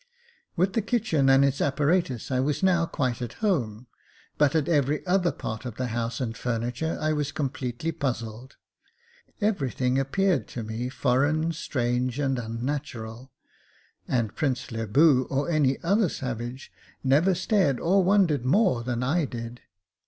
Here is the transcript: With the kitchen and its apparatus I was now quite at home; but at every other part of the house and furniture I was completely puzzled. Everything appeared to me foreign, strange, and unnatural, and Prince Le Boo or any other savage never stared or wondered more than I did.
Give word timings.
With 0.55 0.73
the 0.73 0.81
kitchen 0.81 1.29
and 1.29 1.45
its 1.45 1.61
apparatus 1.61 2.31
I 2.31 2.39
was 2.39 2.63
now 2.63 2.87
quite 2.87 3.21
at 3.21 3.33
home; 3.33 3.85
but 4.35 4.55
at 4.55 4.67
every 4.67 5.05
other 5.05 5.31
part 5.31 5.63
of 5.63 5.75
the 5.75 5.89
house 5.89 6.19
and 6.19 6.35
furniture 6.35 6.97
I 6.99 7.13
was 7.13 7.31
completely 7.31 7.91
puzzled. 7.91 8.55
Everything 9.41 9.99
appeared 9.99 10.47
to 10.47 10.63
me 10.63 10.89
foreign, 10.89 11.51
strange, 11.51 12.17
and 12.17 12.39
unnatural, 12.39 13.31
and 14.07 14.35
Prince 14.35 14.71
Le 14.71 14.87
Boo 14.87 15.27
or 15.29 15.51
any 15.51 15.79
other 15.83 16.09
savage 16.09 16.71
never 17.03 17.35
stared 17.35 17.79
or 17.79 18.03
wondered 18.03 18.43
more 18.43 18.81
than 18.81 19.03
I 19.03 19.25
did. 19.25 19.61